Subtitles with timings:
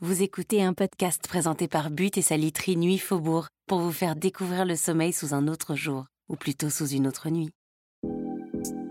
[0.00, 4.14] Vous écoutez un podcast présenté par But et sa literie Nuit Faubourg pour vous faire
[4.14, 7.50] découvrir le sommeil sous un autre jour, ou plutôt sous une autre nuit.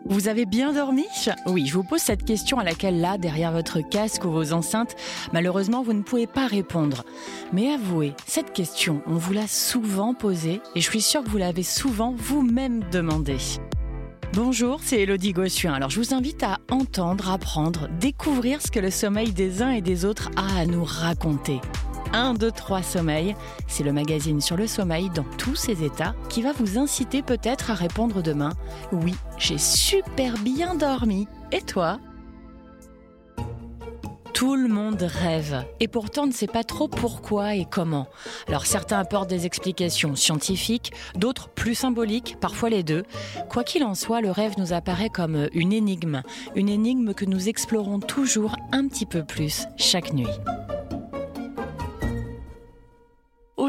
[0.07, 1.05] Vous avez bien dormi?
[1.45, 4.97] Oui, je vous pose cette question à laquelle là, derrière votre casque ou vos enceintes,
[5.31, 7.05] malheureusement, vous ne pouvez pas répondre.
[7.53, 11.37] Mais avouez, cette question, on vous l'a souvent posée et je suis sûre que vous
[11.37, 13.37] l'avez souvent vous-même demandée.
[14.37, 15.73] Bonjour, c'est Elodie Gossuin.
[15.73, 19.81] Alors je vous invite à entendre, apprendre, découvrir ce que le sommeil des uns et
[19.81, 21.59] des autres a à nous raconter.
[22.13, 23.35] 1, 2, 3 Sommeil,
[23.67, 27.71] c'est le magazine sur le sommeil dans tous ses états qui va vous inciter peut-être
[27.71, 28.53] à répondre demain
[28.91, 31.27] Oui, j'ai super bien dormi.
[31.51, 31.99] Et toi?
[34.37, 38.05] Tout le monde rêve et pourtant ne sait pas trop pourquoi et comment.
[38.47, 43.01] Alors certains apportent des explications scientifiques, d'autres plus symboliques, parfois les deux.
[43.49, 46.21] Quoi qu'il en soit, le rêve nous apparaît comme une énigme,
[46.53, 50.27] une énigme que nous explorons toujours un petit peu plus chaque nuit.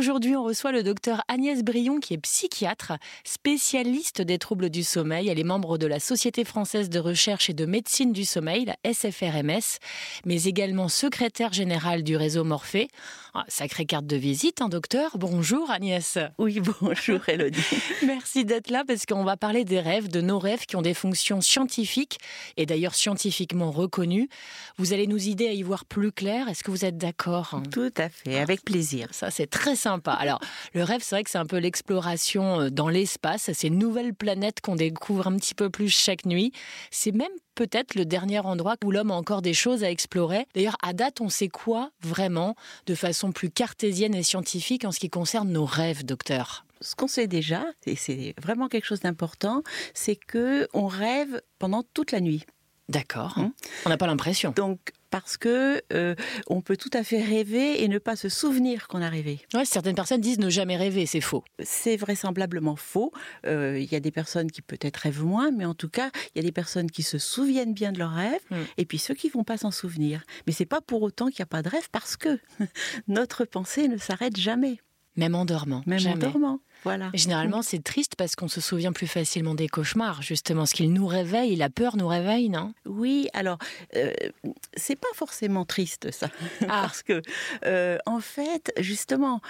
[0.08, 5.28] Aujourd'hui, on reçoit le docteur Agnès Brion, qui est psychiatre, spécialiste des troubles du sommeil.
[5.28, 8.76] Elle est membre de la Société française de recherche et de médecine du sommeil, la
[8.90, 9.80] SFRMS,
[10.24, 12.88] mais également secrétaire générale du réseau Morphée.
[13.34, 15.18] Ah, sacrée carte de visite, hein, docteur.
[15.18, 16.16] Bonjour Agnès.
[16.38, 17.60] Oui, bonjour Elodie.
[18.06, 20.94] Merci d'être là parce qu'on va parler des rêves, de nos rêves qui ont des
[20.94, 22.16] fonctions scientifiques
[22.56, 24.30] et d'ailleurs scientifiquement reconnues.
[24.78, 26.48] Vous allez nous aider à y voir plus clair.
[26.48, 29.08] Est-ce que vous êtes d'accord Tout à fait, avec plaisir.
[29.12, 30.40] Ça, c'est très simple alors,
[30.74, 34.60] le rêve, c'est vrai que c'est un peu l'exploration euh, dans l'espace, ces nouvelles planètes
[34.60, 36.52] qu'on découvre un petit peu plus chaque nuit.
[36.90, 40.46] C'est même peut-être le dernier endroit où l'homme a encore des choses à explorer.
[40.54, 42.54] D'ailleurs, à date, on sait quoi vraiment
[42.86, 46.64] de façon plus cartésienne et scientifique en ce qui concerne nos rêves, docteur?
[46.80, 49.62] Ce qu'on sait déjà, et c'est vraiment quelque chose d'important,
[49.94, 52.44] c'est que on rêve pendant toute la nuit.
[52.88, 53.36] D'accord.
[53.36, 53.52] Hein?
[53.84, 54.52] On n'a pas l'impression.
[54.56, 56.14] Donc parce que euh,
[56.48, 59.40] on peut tout à fait rêver et ne pas se souvenir qu'on a rêvé.
[59.54, 61.44] Ouais, certaines personnes disent ne jamais rêver, c'est faux.
[61.62, 63.12] C'est vraisemblablement faux.
[63.46, 66.38] Euh, il y a des personnes qui peut-être rêvent moins, mais en tout cas, il
[66.38, 68.56] y a des personnes qui se souviennent bien de leurs rêves, hmm.
[68.76, 70.22] et puis ceux qui vont pas s'en souvenir.
[70.46, 72.38] Mais c'est pas pour autant qu'il n'y a pas de rêve, parce que
[73.08, 74.78] notre pensée ne s'arrête jamais.
[75.16, 75.82] Même en dormant.
[75.86, 76.60] Même en dormant.
[76.84, 77.10] Voilà.
[77.14, 80.66] Généralement, c'est triste parce qu'on se souvient plus facilement des cauchemars, justement.
[80.66, 82.72] Ce qu'il nous réveille, la peur nous réveille, non?
[82.86, 83.58] Oui, alors,
[83.96, 84.12] euh,
[84.74, 86.28] c'est pas forcément triste, ça.
[86.62, 86.66] Ah.
[86.82, 87.22] parce que,
[87.64, 89.40] euh, en fait, justement,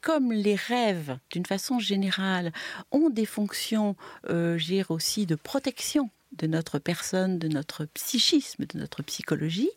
[0.00, 2.52] comme les rêves, d'une façon générale,
[2.90, 3.96] ont des fonctions,
[4.28, 4.58] euh,
[4.88, 9.70] aussi de protection de notre personne, de notre psychisme, de notre psychologie,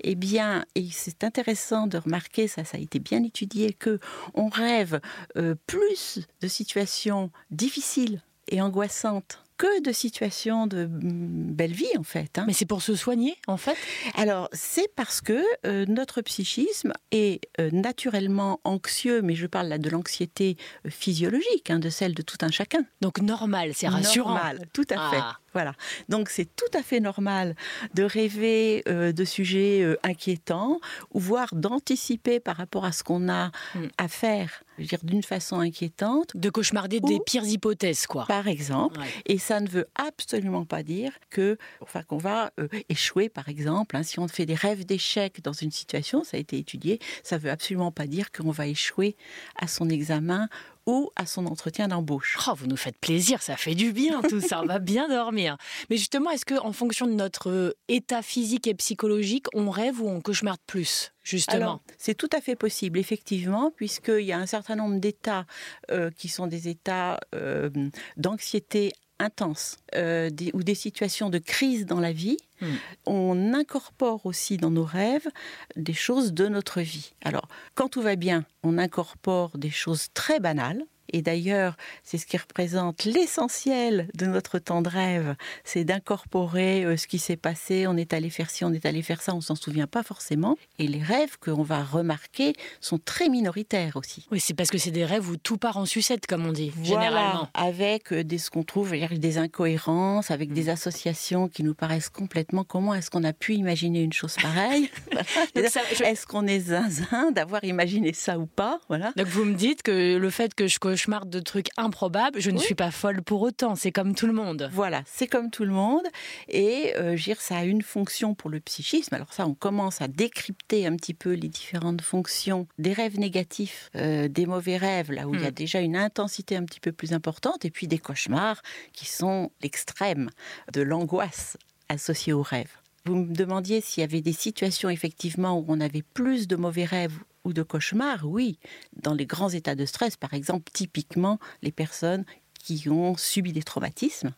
[0.00, 3.98] eh bien, et c'est intéressant de remarquer, ça, ça a été bien étudié, que
[4.34, 5.00] on rêve
[5.36, 12.02] euh, plus de situations difficiles et angoissantes que de situations de mm, belle vie en
[12.02, 12.38] fait.
[12.38, 12.44] Hein.
[12.46, 13.76] Mais c'est pour se soigner en fait?
[14.14, 19.78] Alors c'est parce que euh, notre psychisme est euh, naturellement anxieux, mais je parle là
[19.78, 20.56] de l'anxiété
[20.88, 22.84] physiologique, hein, de celle de tout un chacun.
[23.00, 24.34] Donc normal, c'est rassurant.
[24.34, 25.22] Normal, tout à fait.
[25.54, 25.74] Voilà.
[26.08, 27.54] Donc c'est tout à fait normal
[27.94, 30.80] de rêver euh, de sujets euh, inquiétants
[31.12, 33.86] ou voire d'anticiper par rapport à ce qu'on a hmm.
[33.96, 36.36] à faire, dire d'une façon inquiétante.
[36.36, 38.26] De cauchemarder des pires hypothèses, quoi.
[38.26, 39.00] Par exemple.
[39.26, 43.96] Et ça ne veut absolument pas dire que, enfin, qu'on va euh, échouer, par exemple.
[43.96, 44.02] Hein.
[44.02, 47.50] si on fait des rêves d'échec dans une situation, ça a été étudié, ça veut
[47.50, 49.16] absolument pas dire qu'on va échouer
[49.56, 50.48] à son examen
[50.86, 52.38] ou à son entretien d'embauche.
[52.46, 55.56] Oh, vous nous faites plaisir, ça fait du bien tout ça, on va bien dormir.
[55.90, 60.00] Mais justement, est-ce que en fonction de notre euh, état physique et psychologique, on rêve
[60.00, 61.80] ou on cauchemarde plus Justement?
[61.96, 65.46] C'est tout à fait possible, effectivement, puisqu'il y a un certain nombre d'états
[65.90, 67.70] euh, qui sont des états euh,
[68.18, 72.66] d'anxiété intense ou des situations de crise dans la vie, hmm.
[73.06, 75.28] on incorpore aussi dans nos rêves
[75.76, 77.14] des choses de notre vie.
[77.24, 82.26] Alors, quand tout va bien, on incorpore des choses très banales, et d'ailleurs, c'est ce
[82.26, 87.86] qui représente l'essentiel de notre temps de rêve, c'est d'incorporer euh, ce qui s'est passé,
[87.86, 90.58] on est allé faire ci, on est allé faire ça, on s'en souvient pas forcément.
[90.80, 94.26] Et les rêves qu'on va remarquer sont très minoritaires aussi.
[94.32, 96.72] Oui, c'est parce que c'est des rêves où tout part en sucette, comme on dit,
[96.82, 97.48] généralement.
[97.54, 100.70] Avec euh, des, ce qu'on trouve, des incohérences, avec des mm.
[100.70, 102.64] associations qui nous paraissent complètement.
[102.64, 104.90] Comment est-ce qu'on a pu imaginer une chose pareille?
[105.54, 108.80] Est-ce qu'on est zinzin d'avoir imaginé ça ou pas?
[108.88, 109.12] Voilà.
[109.16, 112.74] Donc vous me dites que le fait que je de trucs improbables, je ne suis
[112.74, 113.74] pas folle pour autant.
[113.74, 114.68] C'est comme tout le monde.
[114.72, 116.04] Voilà, c'est comme tout le monde.
[116.48, 119.14] Et euh, dire, ça a une fonction pour le psychisme.
[119.14, 123.90] Alors ça, on commence à décrypter un petit peu les différentes fonctions des rêves négatifs,
[123.96, 125.54] euh, des mauvais rêves, là où il y a hmm.
[125.54, 128.62] déjà une intensité un petit peu plus importante, et puis des cauchemars
[128.92, 130.30] qui sont l'extrême
[130.72, 131.56] de l'angoisse
[131.88, 132.78] associée aux rêves.
[133.06, 136.84] Vous me demandiez s'il y avait des situations effectivement où on avait plus de mauvais
[136.84, 138.24] rêves ou de cauchemars.
[138.24, 138.58] Oui,
[139.02, 142.24] dans les grands états de stress, par exemple, typiquement les personnes
[142.58, 144.32] qui ont subi des traumatismes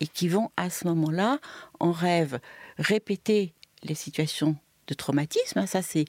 [0.00, 1.38] et qui vont à ce moment-là,
[1.80, 2.38] en rêve,
[2.78, 4.56] répéter les situations
[4.86, 5.66] de traumatisme.
[5.66, 6.04] Ça, c'est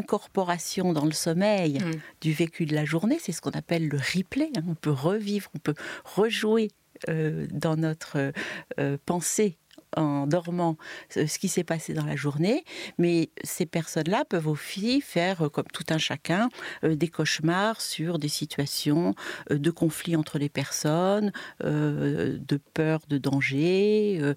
[0.00, 1.90] l'incorporation dans le sommeil Mm.
[2.22, 3.18] du vécu de la journée.
[3.20, 4.50] C'est ce qu'on appelle le replay.
[4.56, 4.62] hein.
[4.68, 5.74] On peut revivre, on peut
[6.04, 6.70] rejouer
[7.10, 8.32] euh, dans notre
[8.80, 9.58] euh, pensée
[9.96, 10.76] en dormant
[11.10, 12.64] ce qui s'est passé dans la journée,
[12.98, 16.48] mais ces personnes-là peuvent aussi faire, euh, comme tout un chacun,
[16.84, 19.14] euh, des cauchemars sur des situations
[19.50, 24.34] euh, de conflit entre les personnes, de peur, de danger,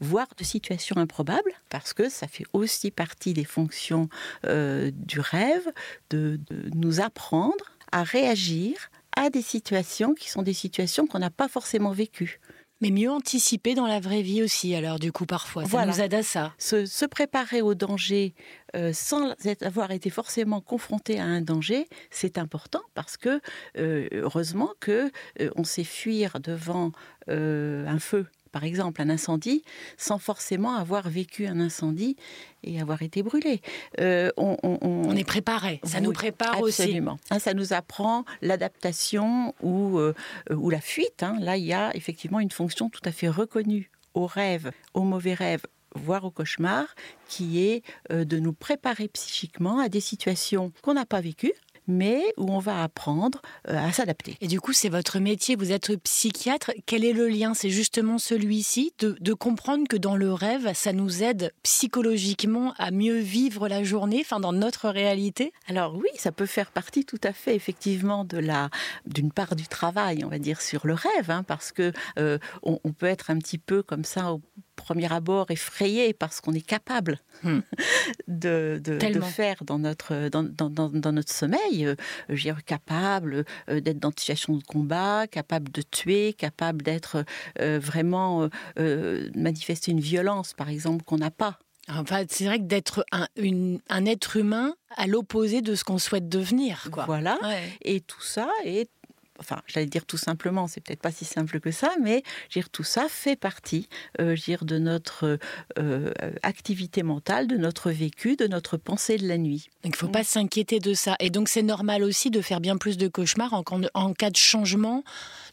[0.00, 4.08] voire de situations improbables, parce que ça fait aussi partie des fonctions
[4.44, 5.66] du rêve
[6.10, 11.30] de, de nous apprendre à réagir à des situations qui sont des situations qu'on n'a
[11.30, 12.40] pas forcément vécues.
[12.80, 15.62] Mais mieux anticiper dans la vraie vie aussi, alors du coup, parfois.
[15.64, 15.92] Ça Voilà.
[15.92, 16.54] nous aide à ça.
[16.58, 18.34] se, se préparer au danger
[18.76, 23.40] euh, sans avoir été forcément confronté à un danger, c'est important parce que
[23.78, 25.10] euh, heureusement que
[25.40, 26.92] euh, on sait fuir devant
[27.30, 28.26] un feu.
[28.48, 29.62] Par exemple, un incendie,
[29.96, 32.16] sans forcément avoir vécu un incendie
[32.64, 33.60] et avoir été brûlé.
[34.00, 35.80] Euh, on, on- on- On est préparé.
[35.84, 36.82] Ça nous prépare aussi.
[36.82, 37.18] Absolument.
[37.30, 40.14] Hein, ça nous apprend l'adaptation ou, euh,
[40.54, 41.22] ou la fuite.
[41.22, 41.36] hein.
[41.40, 45.34] Là, il y a effectivement une fonction tout à fait reconnue au rêve, au mauvais
[45.34, 45.62] rêve,
[45.94, 46.84] voire au cauchemar,
[47.28, 51.52] qui est euh, de nous préparer psychiquement à des situations qu'on n'a pas vécues,
[51.88, 54.36] mais où on va apprendre euh, à s'adapter.
[54.40, 56.70] Et du coup, c'est votre métier, vous êtes psychiatre.
[56.86, 57.54] Quel est le lien?
[57.54, 62.90] C'est justement celui-ci, de, de comprendre que dans le rêve, ça nous aide psychologiquement à
[62.90, 65.52] mieux vivre la journée, enfin dans notre réalité?
[65.66, 68.70] Alors oui, ça peut faire partie tout à fait effectivement de la
[69.06, 72.78] d'une part du travail, on va dire sur le rêve, hein, parce que euh, on,
[72.84, 74.42] on peut être un petit peu comme ça au
[74.78, 77.60] premier abord effrayé parce qu'on est capable Hmm.
[78.28, 81.94] de, de- faire dans notre dans, dans- dans- dans notre sommeil, euh,
[82.34, 87.24] dire, capable euh, d'être dans une situation de combat, capable de tuer, capable d'être
[87.60, 88.48] euh, vraiment euh,
[88.80, 91.58] euh, manifester une violence par exemple qu'on n'a pas.
[91.90, 95.98] Enfin, c'est vrai que d'être un, une- un être humain à l'opposé de ce qu'on
[95.98, 97.04] souhaite devenir, quoi.
[97.06, 97.38] Voilà.
[97.42, 97.62] Ouais.
[97.82, 98.90] Et tout ça est,
[99.38, 102.84] enfin, j'allais dire tout simplement, c'est peut-être pas si simple que ça, mais dire, tout
[102.84, 103.88] ça fait partie
[104.20, 105.38] euh, dire, de notre
[105.78, 106.12] euh,
[106.42, 109.68] activité mentale, de notre vécu, de notre pensée de la nuit.
[109.84, 111.16] Donc, il ne faut pas s'inquiéter de ça.
[111.20, 113.62] Et donc, c'est normal aussi de faire bien plus de cauchemars en,
[113.94, 115.04] en cas de changement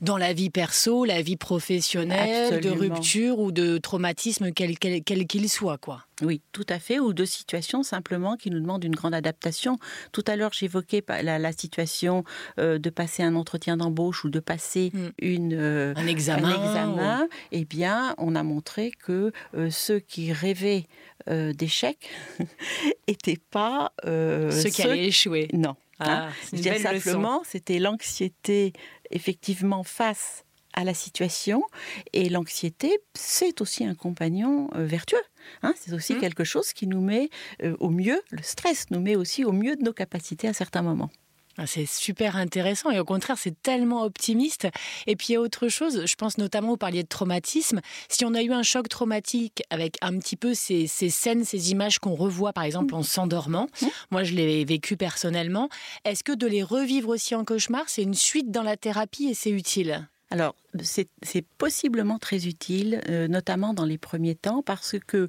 [0.01, 5.77] dans la vie perso, la vie professionnelle, de rupture ou de traumatisme, quel qu'il soit,
[5.77, 6.05] quoi.
[6.21, 9.77] Oui, tout à fait, ou de situations simplement qui nous demandent une grande adaptation.
[10.13, 12.23] Tout à l'heure, j'évoquais la, la situation
[12.57, 15.07] euh, de passer un entretien d'embauche ou de passer Mm.
[15.19, 16.47] une, euh, Un examen.
[16.49, 20.85] un examen, eh bien, on a montré que euh, ceux qui rêvaient
[21.29, 22.09] euh, d'échecs
[23.07, 25.47] n'étaient pas ceux qui allaient échouer.
[25.53, 25.75] Non.
[25.99, 26.29] Ah, hein.
[26.51, 28.73] Je simplement, c'était l'anxiété
[29.11, 30.43] effectivement face
[30.73, 31.63] à la situation.
[32.11, 35.23] Et l'anxiété, c'est aussi un compagnon euh, vertueux.
[35.63, 35.73] hein.
[35.79, 36.19] c'est aussi Mm.
[36.19, 37.29] quelque chose qui nous met
[37.63, 40.81] euh, au mieux, le stress nous met aussi au mieux de nos capacités à certains
[40.81, 41.11] moments.
[41.57, 44.67] Ah, C'est super intéressant et au contraire, c'est tellement optimiste.
[45.07, 47.79] Et puis il y a autre chose, je pense notamment, vous parliez de traumatisme.
[48.09, 51.71] Si on a eu un choc traumatique avec un petit peu ces, ces scènes, ces
[51.71, 53.89] images qu'on revoit par exemple en s'endormant, Mhm.
[54.11, 55.69] moi je l'ai vécu personnellement,
[56.03, 59.33] est-ce que de les revivre aussi en cauchemar, c'est une suite dans la thérapie et
[59.33, 60.07] c'est utile?
[60.35, 65.27] Alors, c'est possiblement très utile, euh, notamment dans les premiers temps, parce que euh,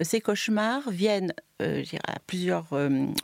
[0.00, 2.66] ces cauchemars viennent euh, à plusieurs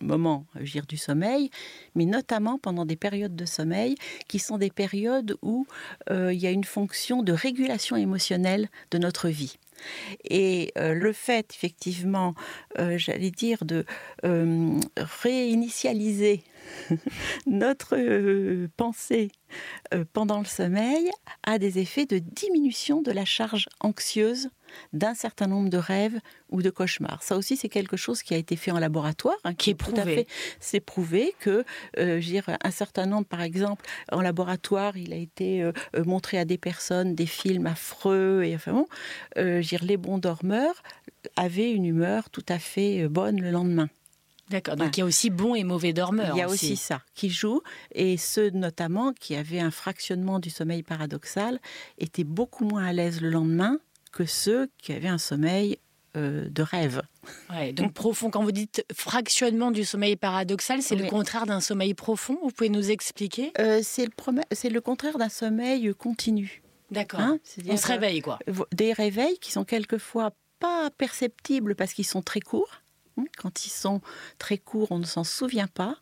[0.00, 1.50] moments dirais, du sommeil,
[1.96, 3.96] mais notamment pendant des périodes de sommeil
[4.28, 5.66] qui sont des périodes où
[6.08, 9.56] il y a une fonction de régulation émotionnelle de notre vie.
[10.22, 12.34] Et le fait, effectivement,
[12.96, 13.84] j'allais dire, de
[15.22, 16.44] réinitialiser
[17.46, 19.30] notre euh, pensée
[19.92, 21.10] euh, pendant le sommeil
[21.44, 24.50] a des effets de diminution de la charge anxieuse
[24.92, 26.18] d'un certain nombre de rêves
[26.50, 27.22] ou de cauchemars.
[27.22, 29.90] Ça aussi, c'est quelque chose qui a été fait en laboratoire, hein, Qui est tout
[29.92, 30.14] à prouvé.
[30.16, 30.26] fait-
[30.58, 31.64] C'est prouvé que,
[31.98, 35.72] euh, je veux dire, un certain nombre, par exemple, en laboratoire, il a été euh,
[36.04, 38.86] montré à des personnes des films affreux et enfin bon,
[39.38, 40.82] euh, je veux dire, les bons dormeurs
[41.36, 43.88] avaient une humeur tout à fait bonne le lendemain.
[44.50, 44.92] D'accord, donc Ouais.
[44.96, 46.34] il y a aussi bons et mauvais dormeurs.
[46.36, 47.62] Il y a aussi ça qui joue,
[47.94, 51.60] et ceux notamment qui avaient un fractionnement du sommeil paradoxal
[51.98, 53.78] étaient beaucoup moins à l'aise le lendemain
[54.12, 55.78] que ceux qui avaient un sommeil
[56.16, 57.02] euh, de rêve.
[57.50, 61.94] Ouais, donc profond, quand vous dites fractionnement du sommeil paradoxal, c'est le contraire d'un sommeil
[61.94, 62.38] profond.
[62.42, 63.52] Vous pouvez nous expliquer?
[63.58, 66.62] Euh, c'est le, contraire d'un sommeil continu.
[66.92, 67.18] D'accord.
[67.18, 67.38] hein?
[67.68, 68.38] On se réveille, quoi.
[68.72, 72.83] Des réveils qui sont quelquefois pas perceptibles parce qu'ils sont très courts.
[73.16, 74.00] Hein, quand ils sont
[74.38, 75.96] très courts, on ne s'en souvient pas,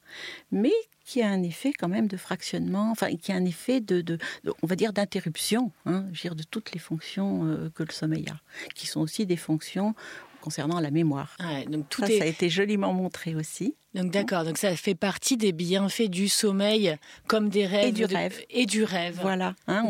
[0.50, 0.72] mais
[1.04, 4.18] qui a un effet quand même de fractionnement, enfin qui a un effet de,
[4.62, 8.40] on va dire d'interruption, hein, de toutes les fonctions euh, que le sommeil a,
[8.74, 9.94] qui sont aussi des fonctions
[10.42, 11.36] concernant la mémoire.
[11.68, 13.74] donc tout ça, ça a été joliment montré aussi.
[13.94, 16.96] Donc d'accord, donc ça fait partie des bienfaits du sommeil,
[17.26, 19.18] comme des rêves et du rêve et du rêve.
[19.20, 19.54] Voilà.
[19.66, 19.86] Hein,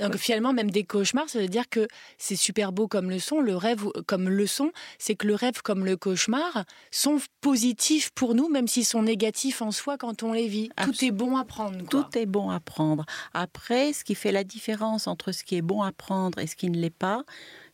[0.00, 1.86] donc, finalement, même des cauchemars, ça veut dire que
[2.16, 3.40] c'est super beau comme le son.
[3.40, 8.34] Le rêve comme le son, c'est que le rêve comme le cauchemar sont positifs pour
[8.34, 10.70] nous, même s'ils sont négatifs en soi quand on les vit.
[10.82, 11.86] Tout est bon à prendre.
[11.88, 13.04] Tout est bon à prendre.
[13.34, 16.56] Après, ce qui fait la différence entre ce qui est bon à prendre et ce
[16.56, 17.24] qui ne l'est pas,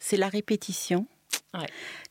[0.01, 1.07] c'est la répétition.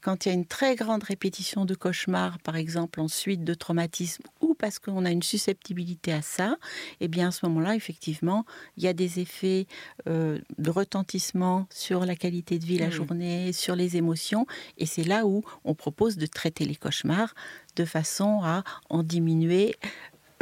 [0.02, 3.54] Quand il y a une très grande répétition de cauchemars, par exemple en suite de
[3.54, 6.58] traumatisme, ou parce qu'on a une susceptibilité à ça,
[7.00, 8.46] eh bien à ce moment-là, effectivement,
[8.76, 9.66] il y a des effets
[10.08, 12.92] euh, de retentissement sur la qualité de vie la mmh.
[12.92, 14.46] journée, sur les émotions,
[14.78, 17.34] et c'est là où on propose de traiter les cauchemars
[17.76, 19.76] de façon à en diminuer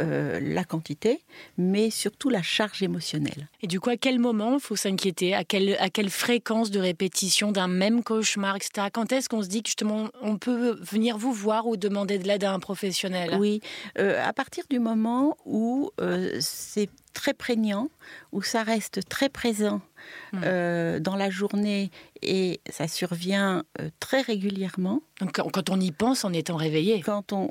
[0.00, 1.20] euh, la quantité,
[1.56, 3.48] mais surtout la charge émotionnelle.
[3.62, 5.34] Et du coup, à quel moment faut s'inquiéter?
[5.34, 8.88] À quelle, à quelle fréquence de répétition d'un même cauchemar, etc.
[8.92, 12.28] Quand est-ce qu'on se dit que justement on peut venir vous voir ou demander de
[12.28, 13.36] l'aide à un professionnel?
[13.38, 13.60] Oui,
[13.98, 17.90] euh, à partir du moment où euh, c'est très prégnant,
[18.32, 19.80] où ça reste très présent
[20.32, 20.40] hmm.
[20.44, 21.90] euh, dans la journée
[22.22, 25.02] et ça survient euh, très régulièrement.
[25.20, 27.48] Donc, quand on y pense en étant réveillé Quand on,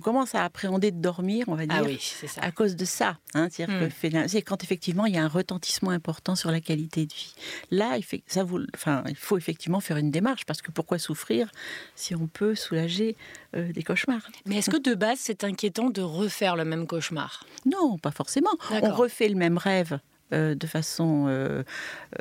[0.00, 1.98] commence à appréhender de dormir, on va ah dire,
[2.40, 3.18] à cause de ça.
[3.34, 3.88] Hein, hmm.
[4.28, 7.34] C'est quand effectivement il y a un retentissement important sur la qualité de vie.
[7.70, 11.50] Là, il, ça vous, enfin, il faut effectivement faire une démarche parce que pourquoi souffrir
[11.94, 13.16] si on peut soulager
[13.56, 14.28] euh, des cauchemars?
[14.46, 17.44] Mais est-ce que de base c'est inquiétant de refaire le même cauchemar?
[17.66, 18.50] Non, pas forcément.
[18.70, 19.98] On refait le même rêve
[20.32, 21.62] euh, de façon euh,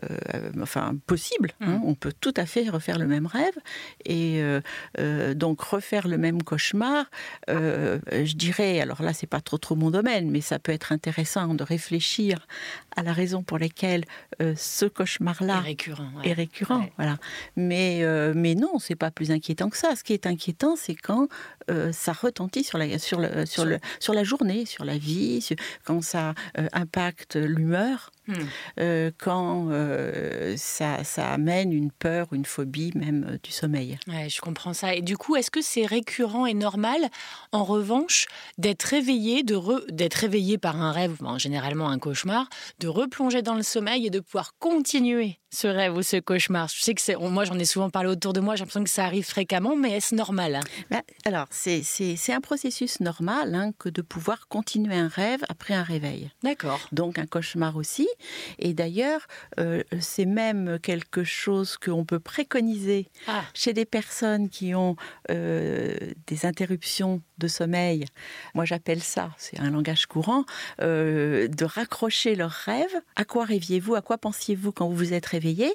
[0.03, 1.51] euh, enfin, possible.
[1.62, 1.77] Hein.
[1.77, 1.83] Mm.
[1.86, 3.57] On peut tout à fait refaire le même rêve
[4.05, 4.43] et
[5.36, 7.05] donc refaire le même cauchemar.
[7.48, 11.53] je dirais, alors là, c'est pas trop trop mon domaine, mais ça peut être intéressant
[11.53, 12.48] de réfléchir
[12.95, 14.03] à la raison pour laquelle
[14.39, 16.12] ce cauchemar-là est récurrent.
[16.24, 17.17] Est récurrent voilà.
[17.55, 18.03] Mais,
[18.36, 19.95] mais non, c'est pas plus inquiétant que ça.
[19.95, 21.27] Ce qui est inquiétant, c'est quand
[21.91, 25.48] ça retentit sur la, sur, le, sur, le, sur la journée, sur la vie,
[25.86, 26.33] quand ça
[26.74, 28.12] impacte l'humeur bonheur.
[28.27, 28.34] Hmm.
[28.80, 33.98] Euh, quand euh, ça, amène une peur, une phobie même euh, du sommeil.
[34.08, 34.96] Ouais, je comprends ça.
[34.96, 37.10] Et du coup, est-ce que c'est récurrent et normal,
[37.51, 38.27] en revanche,
[38.58, 39.53] d'être réveillé, de
[39.92, 42.48] d'être réveillé par un rêve, généralement un cauchemar,
[42.80, 46.70] de replonger dans le sommeil et de pouvoir continuer ce rêve ou ce cauchemar?
[46.70, 48.89] Je sais que c'est, moi j'en ai souvent parlé autour de moi, j'ai l'impression que
[48.89, 50.62] ça arrive fréquemment, mais est-ce normal?
[50.89, 51.84] Bah, Alors c'est,
[52.30, 56.32] un processus normal hein, que de pouvoir continuer un rêve après un réveil.
[56.42, 56.80] D'accord.
[56.92, 58.08] Donc un cauchemar aussi.
[58.60, 59.27] Et d'ailleurs,
[59.60, 63.43] euh, c'est même quelque chose qu'on peut préconiser ah.
[63.53, 64.96] chez des personnes qui ont
[65.32, 65.96] euh,
[66.27, 68.05] des interruptions de sommeil.
[68.53, 70.46] Moi j'appelle ça, c'est un langage courant,
[70.82, 72.96] euh, de raccrocher leur rêve.
[73.15, 73.96] À quoi rêviez-vous?
[73.96, 75.72] À quoi pensiez-vous quand vous vous êtes réveillé?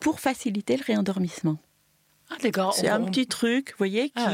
[0.00, 1.58] Pour faciliter le réendormissement.
[2.42, 2.74] D'accord.
[2.74, 4.30] C'est un petit truc, vous voyez, ah,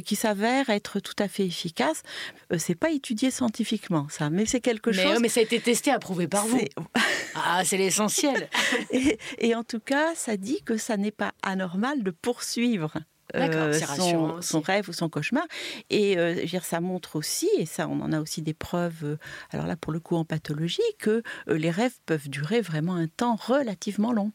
[0.00, 2.02] qui, s'avère être tout à fait efficace.
[2.52, 5.18] Euh, c'est pas étudié scientifiquement, ça, mais c'est quelque chose.
[5.20, 6.60] Mais ça a été testé, approuvé par vous.
[7.34, 8.48] ah, c'est l'essentiel.
[9.38, 12.92] et, en tout cas, ça dit que ça n'est pas anormal de poursuivre
[13.34, 13.78] euh,
[14.40, 15.44] son, rêve ou son cauchemar.
[15.90, 19.16] Et euh, dire, ça montre aussi, et ça on en a aussi des preuves, euh,
[19.50, 23.36] alors là pour le coup en pathologie, que les rêves peuvent durer vraiment un temps
[23.36, 24.32] relativement long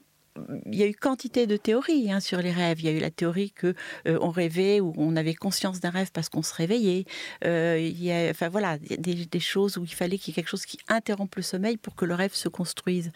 [0.65, 2.81] il y a eu quantité de théories hein, sur les rêves.
[2.81, 3.75] Il y a eu la théorie que
[4.05, 7.05] on rêvait ou on avait conscience d'un rêve parce qu'on se réveillait.
[7.43, 10.49] il y a, enfin voilà, des, des, choses où il fallait qu'il y ait quelque
[10.49, 13.11] chose qui interrompe le sommeil pour que le rêve se construise.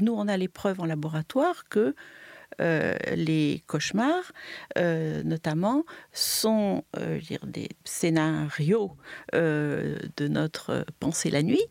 [0.00, 1.94] nous, on a les preuves en laboratoire que
[2.60, 4.32] euh, les cauchemars,
[4.78, 8.96] euh, notamment, sont euh, des scénarios
[9.32, 11.64] de notre pensée la nuit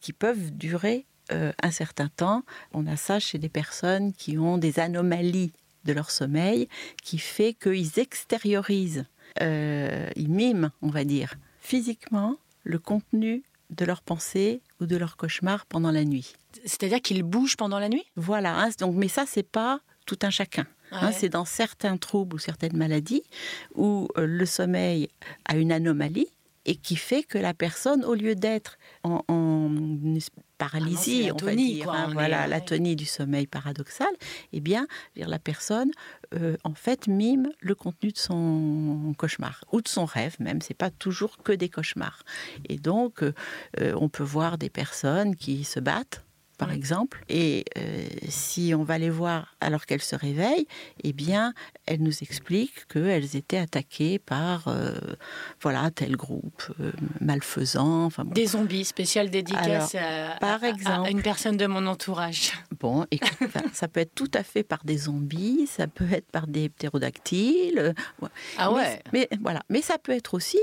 [0.00, 2.42] qui peuvent durer un certain temps.
[2.72, 5.52] On a ça chez des personnes qui ont des anomalies
[5.84, 6.68] de leur sommeil
[7.02, 9.04] qui fait qu'ils extériorisent,
[9.40, 15.66] ils miment, on va dire, physiquement le contenu de leur pensée ou de leur cauchemar
[15.66, 16.34] pendant la nuit.
[16.64, 18.04] C'est-à-dire qu'ils bougent pendant la nuit?
[18.16, 18.58] Voilà.
[18.58, 20.66] Hein, donc, mais ça, c'est pas tout un chacun.
[20.90, 23.22] Hein, c'est dans certains troubles ou certaines maladies
[23.74, 25.10] où euh, le sommeil
[25.44, 26.28] a une anomalie
[26.64, 29.22] et qui fait que la personne, au lieu d'être en,
[30.58, 34.08] paralysie, ah on va dire, hein, voilà, l'atonie du sommeil paradoxal,
[34.52, 34.86] eh bien,
[35.16, 35.90] la personne,
[36.34, 40.60] euh, en fait, mime le contenu de son cauchemar ou de son rêve même.
[40.60, 42.22] C'est pas toujours que des cauchemars.
[42.68, 43.32] Et donc, euh,
[43.96, 46.24] on peut voir des personnes qui se battent
[46.58, 47.24] par exemple.
[47.28, 50.66] Et euh, si on va les voir alors qu'elles se réveillent,
[51.04, 51.54] eh bien,
[51.86, 54.98] elles nous expliquent qu'elles étaient attaquées par euh,
[55.62, 58.04] voilà tel groupe euh, malfaisant.
[58.04, 62.52] Enfin, Des zombies, spécial dédicace à, par exemple, une personne de mon entourage.
[62.80, 63.06] Bon,
[63.72, 67.94] ça peut être tout à fait par des zombies, ça peut être par des ptérodactyles.
[68.56, 69.00] Ah ouais.
[69.12, 70.58] Mais, voilà, mais ça peut être aussi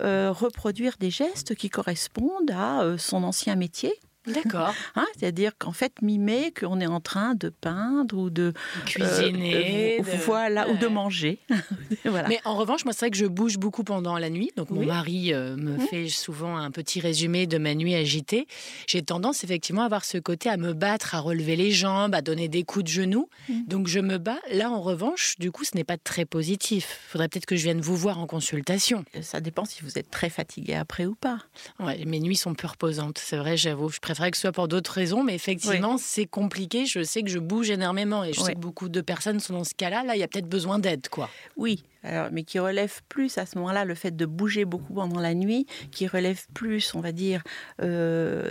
[0.00, 3.94] reproduire des gestes qui correspondent à son ancien métier.
[4.26, 4.74] D'accord.
[4.96, 8.52] Hein, c'est-à-dire qu'en fait, mimer qu'on est en train de peindre ou de
[8.86, 11.38] cuisiner, euh, voilà, ou de manger.
[12.04, 12.28] voilà.
[12.28, 14.50] Mais en revanche, moi, c'est vrai que je bouge beaucoup pendant la nuit.
[14.56, 18.46] Donc, mon mari euh, me fait souvent un petit résumé de ma nuit agitée.
[18.86, 22.22] J'ai tendance effectivement à avoir ce côté à me battre, à relever les jambes, à
[22.22, 23.28] donner des coups de genoux.
[23.48, 23.62] Mmh.
[23.66, 24.40] Donc, je me bats.
[24.52, 27.00] Là, en revanche, du coup, ce n'est pas très positif.
[27.08, 29.04] Il faudrait peut-être que je vienne vous voir en consultation.
[29.22, 31.38] Ça dépend si vous êtes très fatigué après ou pas.
[31.80, 33.18] Ouais, mes nuits sont peu reposantes.
[33.18, 33.88] C'est vrai, j'avoue.
[33.88, 36.86] Je préférerais que ce soit pour d'autres raisons, mais effectivement, c'est compliqué.
[36.86, 39.64] Je sais que je bouge énormément et je sais que beaucoup de personnes sont dans
[39.64, 40.04] ce cas-là.
[40.04, 41.28] Là, il y a peut-être besoin d'aide, quoi.
[41.56, 45.20] Oui, alors, mais qui relève plus à ce moment-là le fait de bouger beaucoup pendant
[45.20, 47.42] la nuit, qui relève plus, on va dire,
[47.82, 48.50] euh,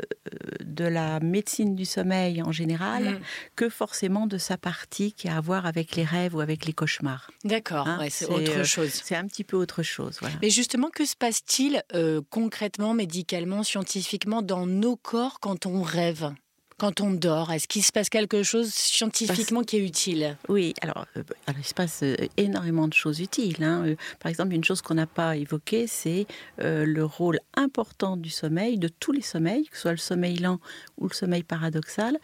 [0.63, 3.20] de la médecine du sommeil en général, mm.
[3.55, 6.74] que forcément de sa partie qui a à voir avec les rêves ou avec les
[6.74, 7.32] cauchemars.
[7.43, 8.89] D'accord, hein, c'est autre euh, chose.
[8.91, 10.17] C'est un petit peu autre chose.
[10.20, 10.36] Voilà.
[10.41, 16.33] Mais justement, que se passe-t-il euh, concrètement, médicalement, scientifiquement dans nos corps quand on rêve
[16.77, 20.38] quand on dort Est-ce qu'il se passe quelque chose scientifiquement qui est utile?
[20.50, 21.24] Oui, alors, euh,
[21.57, 23.63] il se passe euh, énormément de choses utiles.
[23.63, 23.86] Hein.
[23.88, 26.25] Euh, par exemple, une chose qu'on n'a pas évoquée, c'est
[26.57, 30.60] le rôle important du sommeil, de tous les sommeils, que ce soit le sommeil lent
[30.98, 32.17] ou le sommeil paradoxal,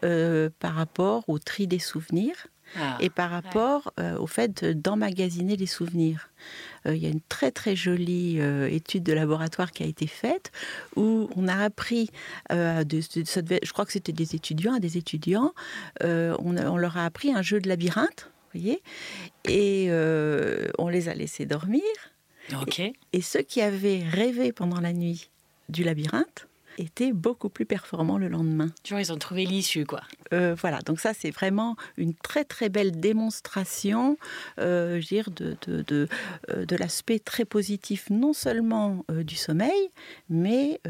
[0.00, 2.46] par rapport au tri des souvenirs.
[2.78, 6.30] Ah, et par rapport au fait d'emmagasiner les souvenirs.
[6.86, 10.06] Euh, il y a une très très jolie euh, étude de laboratoire qui a été
[10.06, 10.52] faite
[10.96, 12.10] où on a appris,
[12.52, 15.52] euh, je crois que c'était des étudiants, des étudiants,
[16.02, 18.82] on, leur a appris un jeu de labyrinthe, vous voyez,
[19.48, 19.88] et
[20.78, 21.82] on les a laissés dormir.
[23.12, 25.30] et ceux qui avaient rêvé pendant la nuit
[25.68, 26.46] du labyrinthe,
[26.78, 28.70] étaient beaucoup plus performants le lendemain.
[28.82, 30.02] Tu vois, ils ont trouvé l'issue, quoi.
[30.32, 34.16] Euh, voilà, donc ça, c'est vraiment une très, très belle démonstration,
[34.58, 36.08] euh, je dire, de, de, de,
[36.50, 39.90] euh, de l'aspect très positif, non seulement euh, du sommeil,
[40.28, 40.80] mais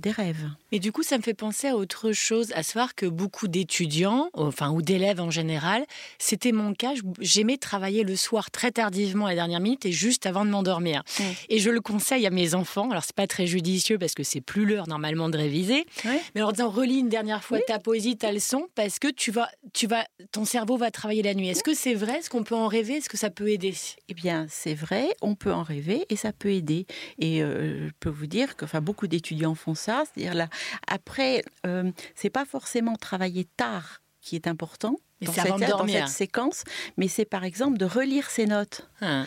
[0.00, 0.48] des rêves.
[0.72, 4.30] Et du coup, ça me fait penser à autre chose, à savoir que beaucoup d'étudiants,
[4.34, 5.84] enfin, ou d'élèves en général,
[6.18, 10.26] c'était mon cas, j'aimais travailler le soir très tardivement à la dernière minute et juste
[10.26, 11.02] avant de m'endormir.
[11.48, 14.40] Et je le conseille à mes enfants, alors c'est pas très judicieux parce que c'est
[14.40, 15.86] plus l'heure normalement de réviser.
[16.34, 19.50] Mais en disant relis une dernière fois ta poésie, ta leçon, parce que tu vas,
[19.74, 21.48] tu vas, ton cerveau va travailler la nuit.
[21.48, 22.18] Est-ce que c'est vrai?
[22.18, 22.98] Est-ce qu'on peut en rêver?
[22.98, 23.74] Est-ce que ça peut aider?
[24.08, 26.86] Eh bien, c'est vrai, on peut en rêver et ça peut aider.
[27.18, 30.04] Et euh, je peux vous dire que, enfin, beaucoup d'étudiants font ça.
[30.04, 30.48] C'est-à-dire là,
[30.86, 36.62] après, euh, c'est pas forcément travailler tard qui est important dans, cette, séquence,
[36.96, 38.88] mais c'est par exemple de relire ses notes.
[39.00, 39.24] Ah.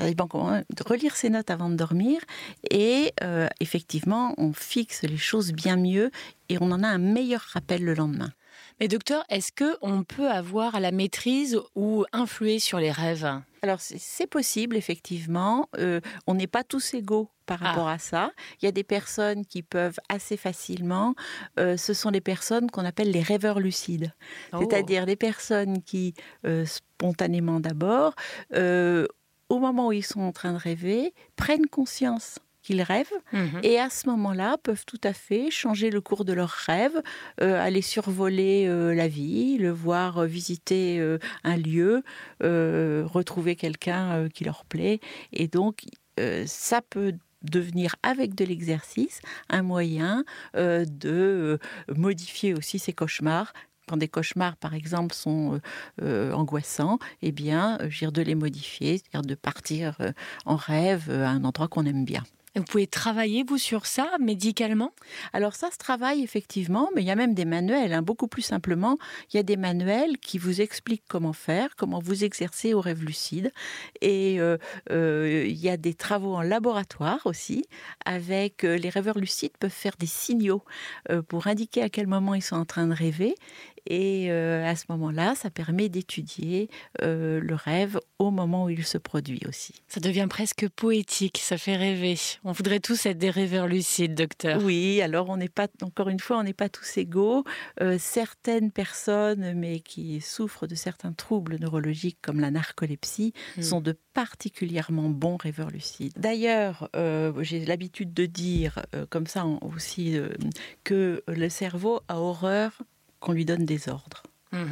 [0.00, 2.20] Euh, de relire ses notes avant de dormir
[2.70, 6.10] et euh, effectivement, on fixe les choses bien mieux
[6.48, 8.32] et on en a un meilleur rappel le lendemain.
[8.80, 13.40] Mais docteur, est-ce que on peut avoir la maîtrise ou influer sur les rêves?
[13.62, 15.68] Alors c'est possible effectivement.
[15.78, 17.68] Euh, on n'est pas tous égaux par ah.
[17.68, 18.32] rapport à ça.
[18.60, 21.14] Il y a des personnes qui peuvent assez facilement.
[21.58, 24.12] Euh, ce sont les personnes qu'on appelle les rêveurs lucides,
[24.52, 24.58] oh.
[24.60, 28.14] c'est-à-dire des personnes qui euh, spontanément d'abord,
[29.48, 33.60] au moment où ils sont en train de rêver, prennent conscience qu'ils rêvent mhm.
[33.62, 37.00] et à ce moment-là peuvent tout à fait changer le cours de leurs rêves,
[37.40, 41.00] euh, aller survoler euh, la vie, le voir euh, visiter
[41.44, 42.02] un lieu,
[42.40, 45.00] retrouver quelqu'un qui leur plaît
[45.32, 45.82] et donc
[46.46, 50.24] ça peut devenir avec de l'exercice un moyen
[50.54, 51.58] de
[51.94, 53.52] modifier aussi ses cauchemars
[53.86, 55.60] quand des cauchemars, par exemple, sont
[56.00, 59.98] angoissants, eh bien, de les modifier, c'est-à-dire de partir
[60.46, 62.24] en rêve à un endroit qu'on aime bien.
[62.56, 64.92] Vous pouvez travailler, vous, sur ça, médicalement?
[65.32, 67.92] Alors ça se travaille effectivement, mais il y a même des manuels.
[67.92, 68.02] Hein.
[68.02, 68.96] Beaucoup plus simplement,
[69.32, 73.04] il y a des manuels qui vous expliquent comment faire, comment vous exercer au rêve
[73.04, 73.52] lucide.
[74.00, 74.56] Et euh,
[74.92, 77.64] euh, il y a des travaux en laboratoire aussi,
[78.04, 80.62] avec euh, les rêveurs lucides peuvent faire des signaux
[81.28, 83.34] pour indiquer à quel moment ils sont en train de rêver.
[83.86, 86.70] Et euh, à ce moment-là, ça permet d'étudier
[87.02, 89.74] euh, le rêve au moment où il se produit aussi.
[89.88, 92.16] Ça devient presque poétique, ça fait rêver.
[92.44, 94.62] On voudrait tous être des rêveurs lucides, docteur.
[94.62, 97.44] Oui, alors on n'est pas, encore une fois, on n'est pas tous égaux.
[97.80, 103.62] Euh, certaines personnes, mais qui souffrent de certains troubles neurologiques comme la narcolepsie, hmm.
[103.62, 106.12] sont de particulièrement bons rêveurs lucides.
[106.16, 106.88] D'ailleurs,
[107.40, 108.78] j'ai l'habitude de dire,
[109.10, 110.16] comme ça aussi,
[110.84, 112.80] que le cerveau a horreur
[113.24, 114.22] qu'on lui donne des ordres.
[114.52, 114.68] Mhm.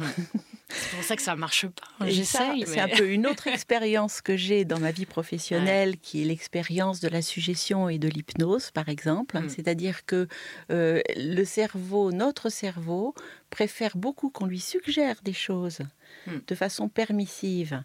[0.69, 2.07] C'est pour ça que ça marche pas.
[2.07, 2.65] J'essaye.
[2.67, 6.99] C'est un peu une autre expérience que j'ai dans ma vie professionnelle, qui est l'expérience
[6.99, 9.39] de la suggestion et de l'hypnose, par exemple.
[9.39, 9.49] Mm.
[9.49, 10.27] C'est-à-dire que
[10.71, 13.13] euh, le cerveau, notre cerveau,
[13.49, 15.79] préfère beaucoup qu'on lui suggère des choses
[16.27, 16.31] mm.
[16.47, 17.83] de façon permissive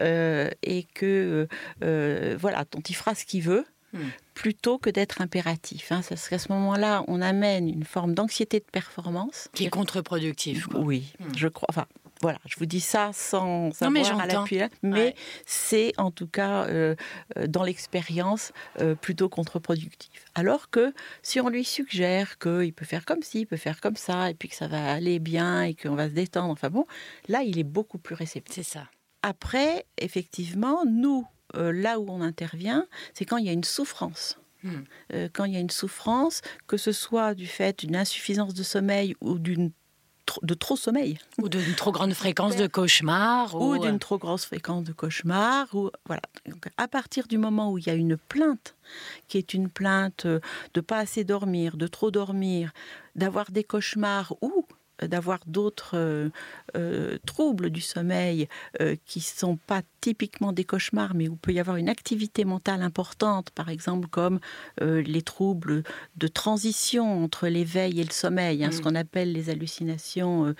[0.00, 1.46] euh, et que
[1.84, 3.66] euh, voilà, dont il fera ce qu'il veut.
[3.92, 3.98] Mm.
[4.34, 5.92] plutôt que d'être impératif.
[5.92, 6.00] Hein.
[6.08, 9.48] Parce qu'à ce moment-là, on amène une forme d'anxiété de performance.
[9.54, 10.68] Qui est contre-productif.
[10.74, 11.66] Oui, je crois.
[11.70, 11.86] Enfin,
[12.22, 14.70] voilà, je vous dis ça sans savoir à l'appui, hein.
[14.82, 16.94] mais c'est en tout cas euh,
[17.36, 20.24] euh, dans l'expérience euh, plutôt contre-productif.
[20.34, 23.96] Alors que si on lui suggère qu'il peut faire comme ci, il peut faire comme
[23.96, 26.86] ça, et puis que ça va aller bien et qu'on va se détendre, enfin bon,
[27.28, 28.54] là il est beaucoup plus réceptif.
[28.54, 28.86] C'est ça.
[29.22, 34.38] Après, effectivement, nous, là où on intervient, c'est quand il y a une souffrance.
[34.62, 34.84] Hmm.
[35.32, 39.14] quand il y a une souffrance, que ce soit du fait d'une insuffisance de sommeil
[39.20, 39.70] ou d'une
[40.42, 41.18] de trop sommeil.
[41.38, 43.54] Ou d'une trop grande fréquence de cauchemars.
[43.54, 45.68] Ou, d'une trop grosse fréquence de cauchemars.
[45.74, 46.22] Ou, voilà.
[46.76, 48.74] à partir du moment où il y a une plainte,
[49.28, 52.72] qui est une plainte de pas assez dormir, de trop dormir,
[53.14, 54.65] d'avoir des cauchemars ou
[55.02, 56.30] d'avoir d'autres euh,
[56.76, 58.48] euh, troubles du sommeil
[58.80, 62.44] euh, qui ne sont pas typiquement des cauchemars, mais où peut y avoir une activité
[62.44, 64.38] mentale importante, par exemple comme
[64.80, 65.82] les troubles
[66.16, 68.82] de transition entre l'éveil et le sommeil, hein, ce mm.
[68.82, 70.54] qu'on appelle les hallucinations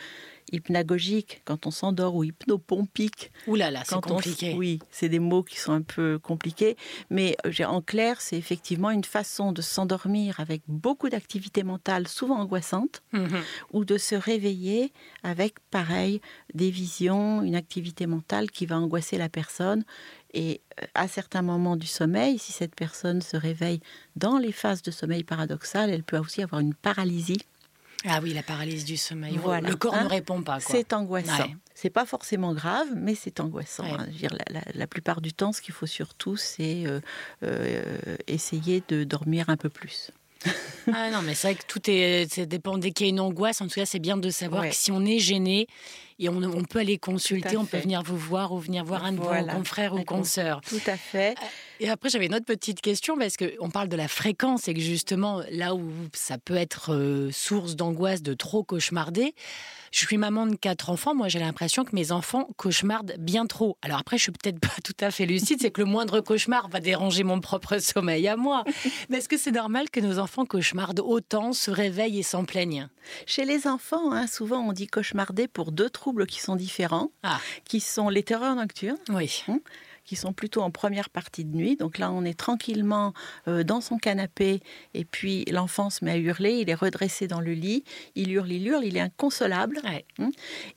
[0.52, 3.32] hypnagogique quand on s'endort ou hypnopompique.
[3.46, 4.54] Ouh là là, c'est compliqué.
[4.54, 6.76] oui, c'est des mots qui sont un peu compliqués,
[7.10, 12.38] mais euh, en clair, c'est effectivement une façon de s'endormir avec beaucoup d'activité mentale, souvent
[12.38, 13.42] angoissante, mhm.
[13.72, 16.20] ou de se réveiller avec, pareil,
[16.54, 19.84] des visions, une activité mentale qui va angoisser la personne.
[20.32, 23.80] Et euh, à certains moments du sommeil, si cette personne se réveille
[24.16, 27.38] dans les phases de sommeil paradoxal, elle peut aussi avoir une paralysie
[28.04, 29.36] ah oui, la paralysie du sommeil.
[29.36, 29.68] Voilà.
[29.68, 30.60] Le corps ne hein répond pas.
[30.60, 31.48] C'est angoissant.
[31.74, 33.84] C'est pas forcément grave, mais c'est angoissant.
[33.84, 34.06] Hein.
[34.08, 34.30] dire,
[34.74, 37.00] la, plupart du temps, ce qu'il faut surtout, c'est euh,
[37.42, 40.10] euh, essayer de dormir un peu plus.
[40.92, 43.20] ah non, mais c'est vrai que tout est, ça dépend dès qu'il y a une
[43.20, 43.60] angoisse.
[43.60, 45.66] En tout cas, c'est bien de savoir que si on est gêné,
[46.18, 49.18] et on, peut aller consulter, on peut venir vous voir ou venir voir un de
[49.18, 50.62] vos confrères ou consoeurs.
[50.62, 51.32] Tout à fait.
[51.32, 51.46] Euh,
[51.80, 54.80] et après, j'avais une autre petite question parce qu'on parle de la fréquence et que
[54.80, 55.82] justement, là où
[56.14, 59.34] ça peut être euh, source d'angoisse de trop cauchemarder,
[59.92, 61.14] je suis maman de quatre enfants.
[61.14, 63.76] Moi, j'ai l'impression que mes enfants cauchemardent bien trop.
[63.82, 65.58] Alors après, je suis peut-être pas tout à fait lucide.
[65.60, 68.64] C'est que le moindre cauchemar va déranger mon propre sommeil à moi.
[69.08, 72.88] Mais est-ce que c'est normal que nos enfants cauchemardent autant, se réveillent et s'en plaignent?
[73.26, 77.40] Chez les enfants, hein, souvent on dit cauchemarder pour deux troubles qui sont différents, ah.
[77.64, 78.96] qui sont les terreurs nocturnes.
[79.08, 79.42] Oui.
[79.48, 79.58] Hein,
[80.04, 81.74] qui sont plutôt en première partie de nuit.
[81.74, 83.12] Donc là, on est tranquillement
[83.48, 84.60] euh, dans son canapé
[84.94, 87.82] et puis l'enfant se met à hurler, il est redressé dans le lit,
[88.14, 89.80] il hurle, il hurle, il est inconsolable.
[90.18, 90.30] Hein.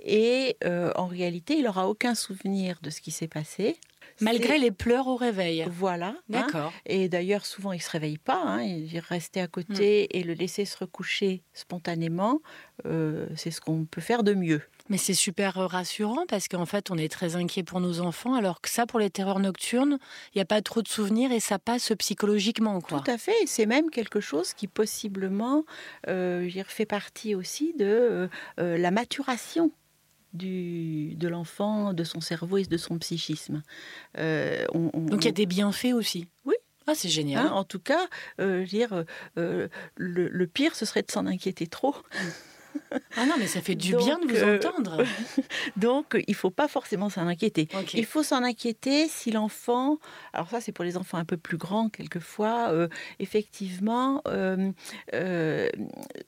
[0.04, 3.78] et euh, en réalité, il n'aura aucun souvenir de ce qui s'est passé.
[4.22, 5.66] Malgré les pleurs au réveil.
[5.70, 6.08] Voilà.
[6.08, 6.18] Hein.
[6.28, 6.74] D'accord.
[6.86, 8.42] et d'ailleurs, souvent, il ne se réveille pas.
[8.44, 10.18] Hein, il rester à côté hmm.
[10.18, 12.42] et le laisser se recoucher spontanément,
[12.86, 14.62] euh, c'est ce qu'on peut faire de mieux.
[14.90, 18.60] Mais c'est super rassurant parce qu'en fait, on est très inquiet pour nos enfants, alors
[18.60, 20.00] que ça, pour les terreurs nocturnes,
[20.34, 22.82] il n'y a pas trop de souvenirs et ça passe psychologiquement.
[22.82, 23.00] Quoi.
[23.00, 23.36] Tout à fait.
[23.46, 25.64] C'est même quelque chose qui possiblement
[26.08, 28.28] euh, fait partie aussi de euh,
[28.60, 29.72] euh, la maturation
[30.34, 33.64] du, de l'enfant, de son cerveau et de son psychisme.
[34.18, 36.28] Euh, Donc il y a des bienfaits aussi.
[36.46, 36.56] Oui.
[36.88, 37.46] Ah, c'est génial.
[37.46, 38.08] Hein, en tout cas,
[38.40, 39.04] dire,
[39.36, 41.96] le, le, pire, ce serait de s'en inquiéter trop.
[43.16, 45.04] Ah non, mais ça fait du bien de vous euh, entendre.
[45.78, 47.68] donc, il ne faut pas forcément s'en inquiéter.
[47.94, 50.00] Il faut s'en inquiéter si l'enfant,
[50.34, 52.88] alors ça c'est pour les enfants un peu plus grands quelquefois, euh,
[53.20, 54.72] effectivement, euh,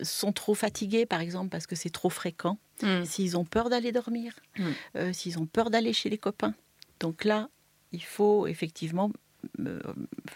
[0.02, 3.06] sont trop fatigués, par exemple, parce que c'est trop fréquent, hmm.
[3.06, 5.14] s'ils ont peur d'aller dormir, hmm.
[5.14, 6.54] s'ils ont peur d'aller chez les copains.
[7.00, 7.50] Donc là,
[7.92, 9.12] il faut effectivement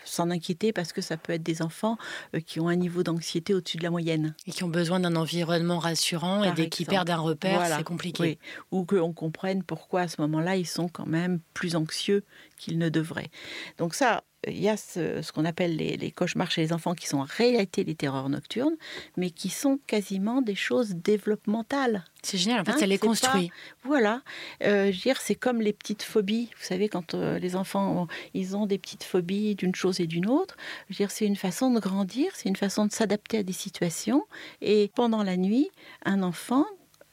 [0.03, 1.97] s'en inquiéter parce que ça peut être des enfants
[2.35, 4.35] euh, qui ont un niveau d'anxiété au-dessus de la moyenne.
[4.47, 8.39] Et qui ont besoin d'un environnement rassurant et dès qu'ils perdent un repère, c'est compliqué.
[8.71, 12.23] Ou qu'on comprenne pourquoi à ce moment-là, ils sont quand même plus anxieux
[12.57, 13.29] qu'ils ne devraient.
[13.77, 17.19] Donc ça, il y a ce, qu'on appelle les, cauchemars chez les enfants qui sont
[17.19, 18.75] en réalité les terreurs nocturnes,
[19.17, 22.03] mais qui sont quasiment des choses développementales.
[22.21, 23.51] C'est génial, en fait, hein, ça les construit.
[23.83, 24.21] voilà,
[24.63, 26.49] euh, je veux dire, c'est comme les petites phobies.
[26.57, 30.27] Vous savez, quand euh, les enfants, ils ont des petites phobies d'une chose et d'une
[30.27, 30.57] autre,
[30.89, 33.53] je veux dire, c'est une façon de grandir, c'est une façon de s'adapter à des
[33.53, 34.25] situations.
[34.61, 35.69] Et pendant la nuit,
[36.03, 36.65] un enfant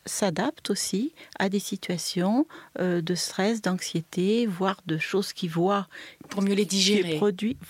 [0.06, 2.46] s'adapte aussi à des situations
[2.78, 5.88] euh, de stress, d'anxiété, voire de choses qu'il voit
[6.28, 7.18] pour mieux les digérer.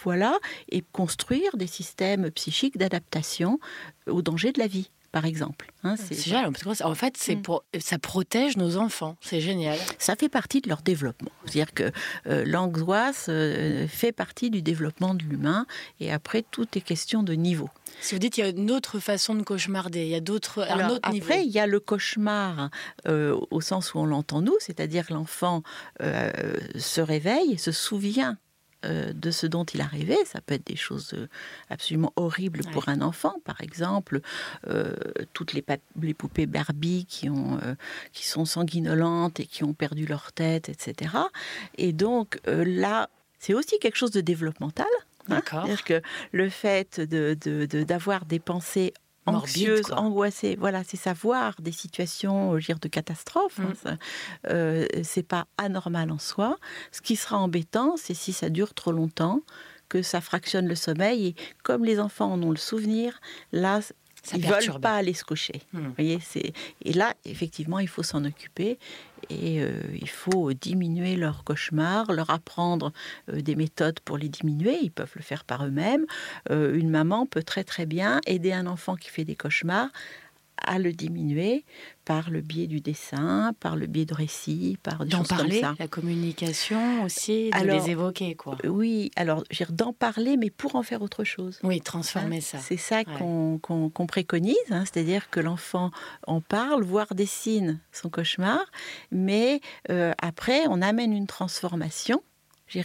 [0.02, 0.38] Voilà,
[0.70, 3.58] et construire des systèmes psychiques d'adaptation
[4.06, 4.90] au danger de la vie.
[5.12, 5.70] Par exemple.
[5.84, 6.50] Hein, c'est génial.
[6.82, 7.42] En fait, c'est mm.
[7.42, 9.16] pour, ça protège nos enfants.
[9.20, 9.78] C'est génial.
[9.98, 11.30] Ça fait partie de leur développement.
[11.44, 11.92] C'est-à-dire que
[12.26, 15.66] euh, l'angoisse euh, fait partie du développement de l'humain.
[16.00, 17.68] Et après, tout est question de niveau.
[18.00, 20.66] Si vous dites qu'il y a une autre façon de cauchemarder, il y a d'autres,
[21.02, 22.70] après, il y a le cauchemar
[23.06, 25.62] euh, au sens où on l'entend nous, c'est-à-dire l'enfant
[26.00, 28.38] se réveille se souvient
[28.84, 30.16] euh, de ce dont il a rêvé.
[30.24, 31.28] Ça peut être des choses euh,
[31.70, 34.20] absolument horribles pour un enfant, par exemple,
[34.68, 34.94] euh,
[35.32, 35.64] toutes les,
[36.00, 37.58] les, poupées Barbie qui, ont,
[38.12, 41.14] qui sont sanguinolentes et qui ont perdu leur tête, etc.
[41.78, 44.86] Et donc là, c'est aussi quelque chose de développemental.
[45.28, 45.40] Hein.
[45.48, 48.94] C'est-à-dire que le fait d'avoir de, de, des pensées
[49.26, 50.56] anxieuse, angoissée.
[50.58, 53.60] Voilà, c'est savoir des situations, dire, de catastrophe.
[53.60, 53.98] Hein, mm.
[54.48, 56.56] euh, c'est pas anormal en soi.
[56.90, 59.40] Ce qui sera embêtant, c'est si ça dure trop longtemps,
[59.88, 61.28] que ça fractionne le sommeil.
[61.28, 63.20] Et comme les enfants en ont le souvenir,
[63.52, 63.80] là,
[64.32, 65.62] ils ne veulent pas aller se coucher.
[65.72, 65.90] Hmm.
[65.96, 66.52] voyez, c'est
[66.84, 68.78] et là effectivement il faut s'en occuper
[69.30, 72.92] et euh, il faut diminuer leurs cauchemars, leur apprendre
[73.28, 74.78] euh, des méthodes pour les diminuer.
[74.82, 76.06] Ils peuvent le faire par eux-mêmes.
[76.50, 79.88] Euh, une maman peut très très bien aider un enfant qui fait des cauchemars
[80.66, 81.64] à le diminuer
[82.04, 85.70] par le biais du dessin, par le biais de récits, par des choses parler, comme
[85.70, 85.76] ça.
[85.78, 88.56] la communication aussi, de les évoquer quoi.
[88.64, 91.58] Euh, oui, alors d'en parler, mais pour en faire autre chose.
[91.62, 92.58] Oui, transformer hein, ça.
[92.58, 95.90] C'est ça qu'on préconise, hein, c'est-à-dire que l'enfant
[96.26, 98.60] en parle, voire dessine son cauchemar,
[99.10, 102.22] mais euh, après on amène une transformation,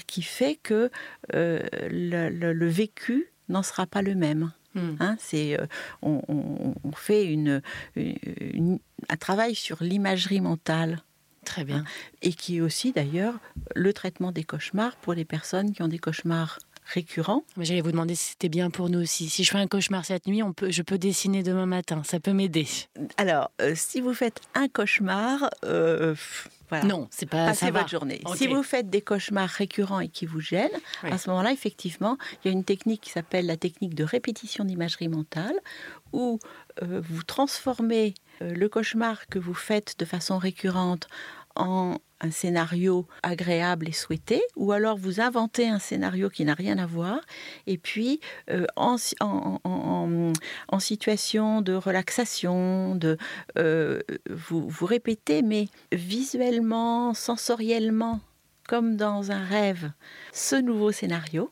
[0.05, 0.91] qui fait que
[1.33, 4.51] euh, le vécu n'en sera pas le même.
[4.77, 4.95] Hmm.
[4.99, 5.65] Hein, c'est, euh,
[6.01, 7.61] on, fait une,
[7.95, 11.01] un travail sur l'imagerie mentale.
[11.45, 11.77] Très bien.
[11.77, 11.83] Hein,
[12.21, 13.39] et qui est aussi d'ailleurs
[13.73, 17.43] le traitement des cauchemars pour les personnes qui ont des cauchemars récurrents.
[17.59, 19.29] J'allais vous demander si c'était bien pour nous aussi.
[19.29, 22.01] Si je fais un cauchemar cette nuit, on peut, je peux dessiner demain matin.
[22.05, 22.67] Ça peut m'aider.
[23.17, 26.15] Alors, euh, si vous faites un cauchemar, euh,
[26.83, 28.21] non, c'est pas Passez votre journée.
[28.35, 30.69] Si vous faites des cauchemars récurrents et qui vous gênent,
[31.03, 34.65] à ce moment-là, effectivement, il y a une technique qui s'appelle la technique de répétition
[34.65, 35.55] d'imagerie mentale,
[36.11, 36.39] où
[36.81, 41.07] euh, vous transformez euh, le cauchemar que vous faites de façon récurrente
[41.55, 46.77] en un scénario agréable et souhaité, ou alors vous inventez un scénario qui n'a rien
[46.77, 47.19] à voir,
[47.67, 53.17] et puis euh, en, en, situation de relaxation, de,
[53.57, 53.99] euh,
[54.29, 58.19] vous, vous répétez, mais visuellement, sensoriellement,
[58.67, 59.91] comme dans un rêve,
[60.33, 61.51] ce nouveau scénario,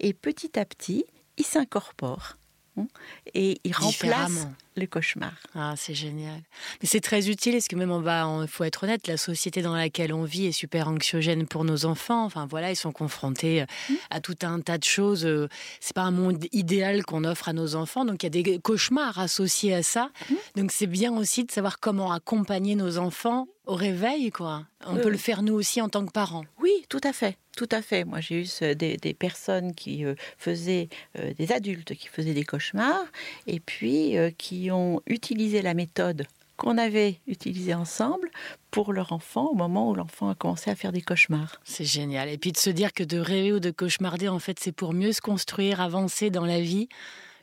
[0.00, 1.04] et petit à petit,
[1.36, 2.36] il s'incorpore
[2.76, 2.86] hein,
[3.34, 4.46] et il remplace
[4.78, 5.34] le cauchemar.
[5.54, 6.40] Ah, c'est génial.
[6.80, 9.62] Mais c'est très utile, parce que même on va, il faut être honnête, la société
[9.62, 12.24] dans laquelle on vit est super anxiogène pour nos enfants.
[12.24, 13.94] Enfin voilà, ils sont confrontés mmh.
[14.10, 15.24] à tout un tas de choses.
[15.26, 15.48] Euh,
[15.80, 18.58] c'est pas un monde idéal qu'on offre à nos enfants, donc il y a des
[18.58, 20.10] cauchemars associés à ça.
[20.30, 20.34] Mmh.
[20.56, 24.66] Donc c'est bien aussi de savoir comment accompagner nos enfants au réveil, quoi.
[24.86, 26.44] On peut le faire nous aussi en tant que parents.
[26.58, 27.36] Oui, tout à fait.
[27.54, 28.04] Tout à fait.
[28.04, 30.88] Moi, j'ai eu des, personnes qui euh, faisaient,
[31.18, 33.04] euh, des adultes qui faisaient des cauchemars
[33.46, 36.26] et puis qui ont utilisé la méthode
[36.58, 38.30] qu'on avait utilisée ensemble
[38.70, 41.60] pour leur enfant au moment où l'enfant a commencé à faire des cauchemars.
[41.64, 42.28] C'est génial.
[42.28, 44.92] Et puis de se dire que de rêver ou de cauchemarder, en fait, c'est pour
[44.92, 46.88] mieux se construire, avancer dans la vie.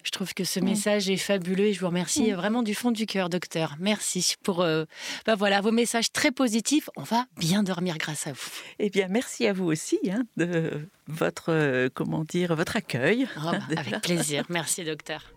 [0.04, 3.08] Je trouve que ce message est fabuleux et je vous remercie vraiment du fond du
[3.08, 3.76] cœur, docteur.
[3.80, 4.86] Merci pour euh,
[5.26, 6.92] bah voilà, vos messages très positifs.
[6.96, 8.52] On va bien dormir grâce à vous.
[8.78, 13.28] Eh bien, merci à vous aussi hein, de votre, euh, comment dire, votre accueil.
[13.44, 14.46] Oh, avec plaisir.
[14.50, 15.34] Merci, docteur.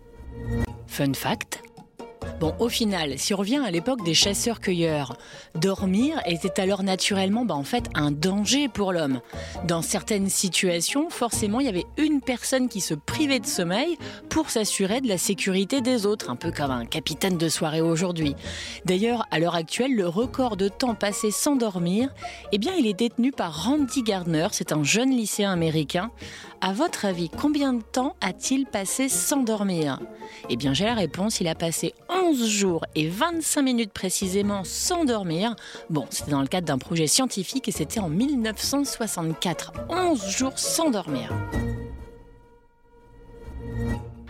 [0.86, 1.62] Fun fact
[2.40, 5.16] Bon, au final, si on revient à l'époque des chasseurs-cueilleurs,
[5.56, 9.20] dormir était alors naturellement bah, en fait un danger pour l'homme.
[9.66, 13.98] Dans certaines situations, forcément, il y avait une personne qui se privait de sommeil
[14.28, 18.36] pour s'assurer de la sécurité des autres, un peu comme un capitaine de soirée aujourd'hui.
[18.84, 22.08] D'ailleurs, à l'heure actuelle, le record de temps passé sans dormir,
[22.52, 26.12] eh bien, il est détenu par Randy Gardner, c'est un jeune lycéen américain.
[26.60, 29.98] À votre avis, combien de temps a-t-il passé sans dormir?
[30.50, 35.04] Eh bien, j'ai la réponse, il a passé 11 jours et 25 minutes précisément sans
[35.04, 35.54] dormir.
[35.90, 39.72] Bon, c'était dans le cadre d'un projet scientifique et c'était en 1964.
[39.88, 41.32] 11 jours sans dormir.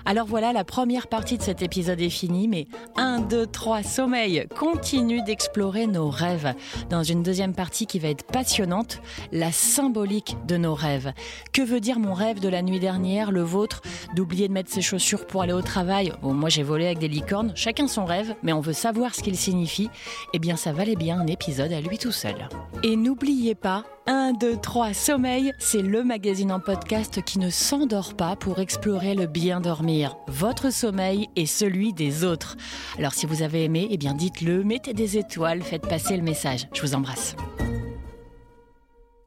[0.08, 2.66] Alors voilà, la première partie de cet épisode est finie, mais
[2.96, 6.54] un 1, 2, 3, sommeil continue d'explorer nos rêves.
[6.88, 11.12] Dans une deuxième partie qui va être passionnante, la symbolique de nos rêves.
[11.52, 13.82] Que veut dire mon rêve de la nuit dernière, le vôtre,
[14.14, 16.10] d'oublier de mettre ses chaussures pour aller au travail?
[16.22, 19.36] Moi j'ai volé avec des licornes, chacun son rêve, mais on veut savoir ce qu'il
[19.36, 19.90] signifie.
[20.32, 22.48] Eh bien, ça valait bien un épisode à lui tout seul.
[22.82, 28.14] Et n'oubliez pas, 1, 2, 3, Sommeil, c'est le magazine en podcast qui ne s'endort
[28.14, 32.56] pas pour explorer le bien dormir, votre sommeil et celui des autres.
[32.96, 36.68] Alors si vous avez aimé, eh bien dites-le, mettez des étoiles, faites passer le message.
[36.72, 37.36] Je vous embrasse.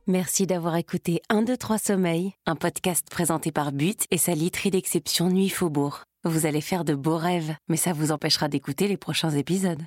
[0.07, 4.71] Merci d'avoir écouté 1, 2, 3 Sommeil, un podcast présenté par But et sa literie
[4.71, 6.05] d'exception Nuit Faubourg.
[6.23, 9.79] Vous allez faire de beaux rêves, mais ça vous empêchera d'écouter les prochains épisodes.